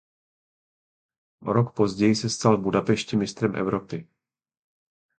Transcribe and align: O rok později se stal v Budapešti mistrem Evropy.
O 1.41 1.53
rok 1.53 1.73
později 1.75 2.15
se 2.15 2.29
stal 2.29 2.57
v 2.57 2.61
Budapešti 2.61 3.15
mistrem 3.17 3.55
Evropy. 3.55 4.07